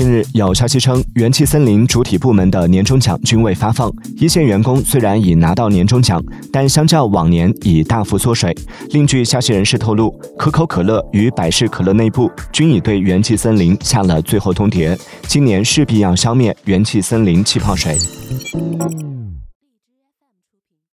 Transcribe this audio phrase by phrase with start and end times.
[0.00, 3.92] 近日有消息称元气森林主体部门的年终奖均未发放。
[4.16, 8.56] 一线员工虽然已拿到年终奖但相较往年已大幅缩水
[8.92, 17.98] 另据消息人士透露可口可乐与百事可乐内部均已对元气森林下了最后通牒今年势必要消灭元气森林气泡水。